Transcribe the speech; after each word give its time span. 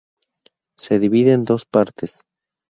Se 0.79 0.97
divide 0.97 1.31
en 1.33 1.43
dos 1.45 1.65
partes. 1.67 2.23